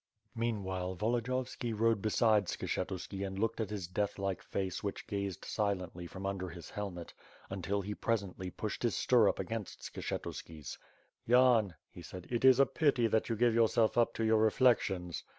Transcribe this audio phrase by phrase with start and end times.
[0.35, 6.25] Meanwhile, Volodiyovski rode beside Skshetuski and looked at his deathlike face which gazed silently from
[6.25, 7.13] under his helmet,
[7.51, 10.79] until he presently pushed his stirrup against Skshetu ski's.
[11.27, 15.23] "Yan," he said, "it is a pity that you give yourself up to your reflections."